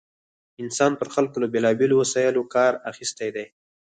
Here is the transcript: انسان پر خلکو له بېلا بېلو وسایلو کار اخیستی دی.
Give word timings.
انسان 0.63 0.91
پر 0.99 1.07
خلکو 1.15 1.37
له 1.43 1.47
بېلا 1.53 1.71
بېلو 1.79 1.95
وسایلو 2.01 2.43
کار 2.55 2.73
اخیستی 2.91 3.29
دی. 3.35 3.45